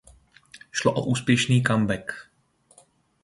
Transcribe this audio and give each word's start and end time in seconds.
Šlo 0.71 0.93
o 0.93 1.05
úspěšný 1.05 1.63
comeback. 1.63 2.11